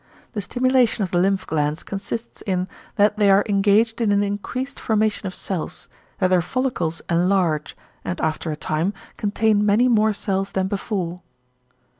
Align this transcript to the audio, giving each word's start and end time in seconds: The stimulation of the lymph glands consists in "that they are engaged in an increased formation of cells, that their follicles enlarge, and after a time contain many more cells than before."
The 0.33 0.41
stimulation 0.41 1.03
of 1.03 1.11
the 1.11 1.19
lymph 1.19 1.45
glands 1.45 1.83
consists 1.83 2.41
in 2.47 2.67
"that 2.95 3.17
they 3.17 3.29
are 3.29 3.45
engaged 3.47 4.01
in 4.01 4.11
an 4.11 4.23
increased 4.23 4.79
formation 4.79 5.27
of 5.27 5.35
cells, 5.35 5.87
that 6.17 6.29
their 6.29 6.41
follicles 6.41 7.03
enlarge, 7.07 7.77
and 8.03 8.19
after 8.19 8.51
a 8.51 8.55
time 8.55 8.95
contain 9.15 9.63
many 9.63 9.87
more 9.87 10.11
cells 10.13 10.53
than 10.53 10.67
before." 10.67 11.21